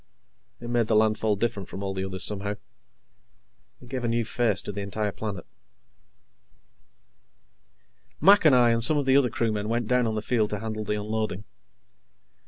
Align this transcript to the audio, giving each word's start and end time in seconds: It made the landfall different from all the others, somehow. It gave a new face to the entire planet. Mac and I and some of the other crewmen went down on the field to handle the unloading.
It 0.59 0.67
made 0.67 0.87
the 0.87 0.95
landfall 0.95 1.35
different 1.35 1.69
from 1.69 1.83
all 1.83 1.93
the 1.93 2.03
others, 2.03 2.23
somehow. 2.23 2.55
It 3.83 3.87
gave 3.87 4.03
a 4.03 4.07
new 4.07 4.25
face 4.25 4.59
to 4.63 4.71
the 4.71 4.81
entire 4.81 5.11
planet. 5.11 5.45
Mac 8.19 8.43
and 8.43 8.55
I 8.55 8.71
and 8.71 8.83
some 8.83 8.97
of 8.97 9.05
the 9.05 9.15
other 9.15 9.29
crewmen 9.29 9.69
went 9.69 9.87
down 9.87 10.07
on 10.07 10.15
the 10.15 10.23
field 10.23 10.49
to 10.49 10.59
handle 10.59 10.83
the 10.83 10.99
unloading. 10.99 11.43